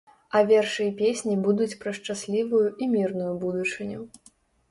[0.37, 4.01] А вершы і песні будуць пра шчаслівую і мірную будучыню.